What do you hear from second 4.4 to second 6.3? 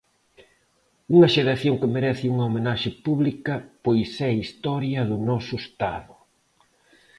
historia do noso Estado.